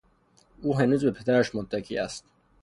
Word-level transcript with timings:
او 0.61 0.77
هنوز 0.79 1.05
به 1.05 1.11
پدرش 1.11 1.55
متکی 1.55 1.97
است. 1.97 2.25